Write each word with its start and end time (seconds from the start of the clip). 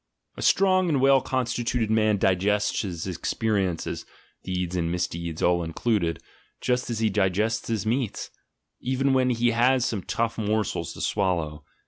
A 0.35 0.41
strong 0.41 0.89
and 0.89 0.99
well 0.99 1.21
consti 1.21 1.63
tuted 1.63 1.91
man 1.91 2.17
digests 2.17 2.81
his 2.81 3.05
experiences 3.05 4.03
(deeds 4.43 4.75
and 4.75 4.91
misdeeds 4.91 5.43
all 5.43 5.61
included) 5.63 6.19
just 6.59 6.89
as 6.89 6.97
he 7.01 7.09
digests 7.11 7.67
his 7.67 7.85
meats, 7.85 8.31
even 8.79 9.13
when 9.13 9.29
he 9.29 9.51
has 9.51 9.85
some 9.85 10.01
tough 10.01 10.39
morsels 10.39 10.93
to 10.93 11.01
swallow. 11.01 11.63